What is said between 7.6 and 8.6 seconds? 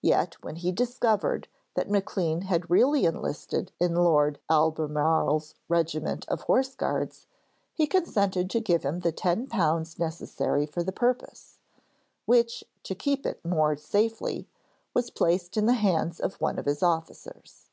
he consented to